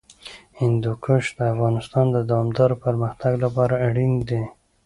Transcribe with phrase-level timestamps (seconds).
[0.59, 4.43] هندوکش د افغانستان د دوامداره پرمختګ لپاره اړین دي.